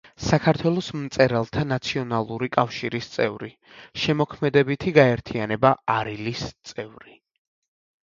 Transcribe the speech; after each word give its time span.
საქართველოს 0.27 0.87
მწერალთა 1.01 1.65
ნაციონალური 1.73 2.49
კავშირის 2.57 3.11
წევრი, 3.19 3.51
შემოქმედებითი 4.07 4.97
გაერთიანება 5.01 5.77
„არილის“ 6.01 6.47
წევრი. 6.75 7.19